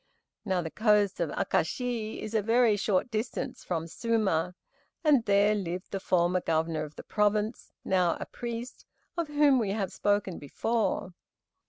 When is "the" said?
0.63-0.71, 5.91-5.99, 6.95-7.03